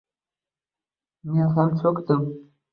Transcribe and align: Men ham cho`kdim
Men 1.35 1.53
ham 1.61 1.71
cho`kdim 1.85 2.29